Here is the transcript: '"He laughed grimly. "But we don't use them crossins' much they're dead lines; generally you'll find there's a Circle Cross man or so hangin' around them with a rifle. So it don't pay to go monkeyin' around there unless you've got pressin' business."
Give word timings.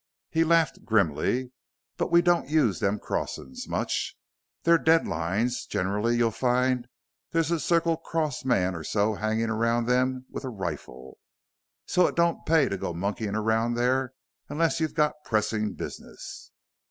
'"He 0.31 0.43
laughed 0.43 0.83
grimly. 0.83 1.51
"But 1.95 2.09
we 2.11 2.23
don't 2.23 2.49
use 2.49 2.79
them 2.79 2.97
crossins' 2.97 3.67
much 3.69 4.17
they're 4.63 4.79
dead 4.79 5.07
lines; 5.07 5.67
generally 5.67 6.17
you'll 6.17 6.31
find 6.31 6.87
there's 7.29 7.51
a 7.51 7.59
Circle 7.59 7.97
Cross 7.97 8.43
man 8.43 8.73
or 8.73 8.83
so 8.83 9.13
hangin' 9.13 9.51
around 9.51 9.85
them 9.85 10.25
with 10.31 10.43
a 10.43 10.49
rifle. 10.49 11.19
So 11.85 12.07
it 12.07 12.15
don't 12.15 12.47
pay 12.47 12.67
to 12.67 12.79
go 12.79 12.95
monkeyin' 12.95 13.35
around 13.35 13.75
there 13.75 14.13
unless 14.49 14.79
you've 14.79 14.95
got 14.95 15.23
pressin' 15.23 15.73
business." 15.75 16.49